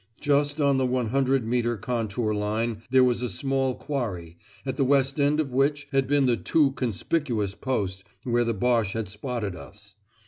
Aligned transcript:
Just 0.19 0.59
on 0.59 0.77
the 0.77 0.85
one 0.87 1.09
hundred 1.09 1.45
metre 1.45 1.77
contour 1.77 2.33
line 2.33 2.81
there 2.89 3.03
was 3.03 3.21
a 3.21 3.29
small 3.29 3.75
quarry, 3.75 4.35
at 4.65 4.75
the 4.75 4.83
west 4.83 5.19
end 5.19 5.39
of 5.39 5.53
which 5.53 5.87
had 5.91 6.07
been 6.07 6.25
the 6.25 6.37
too 6.37 6.71
conspicuous 6.71 7.53
post 7.53 8.03
where 8.23 8.43
the 8.43 8.55
Boche 8.55 8.93
had 8.93 9.07
spotted 9.07 9.55
us. 9.55 9.93